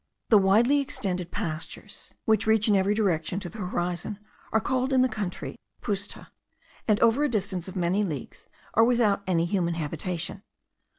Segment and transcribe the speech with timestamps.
[0.29, 4.17] The widely extended pastures, which reach in every direction to the horizon,
[4.51, 6.29] are called in the country, Puszta,
[6.87, 10.41] and, over a distance of many leagues, are without any human habitation.